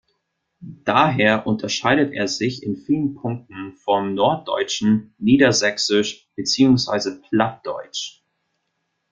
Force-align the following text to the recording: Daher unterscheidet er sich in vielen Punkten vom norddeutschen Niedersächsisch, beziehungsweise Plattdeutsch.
Daher 0.61 1.45
unterscheidet 1.45 2.11
er 2.11 2.27
sich 2.27 2.63
in 2.63 2.75
vielen 2.75 3.13
Punkten 3.13 3.73
vom 3.73 4.15
norddeutschen 4.15 5.13
Niedersächsisch, 5.19 6.27
beziehungsweise 6.35 7.21
Plattdeutsch. 7.21 8.23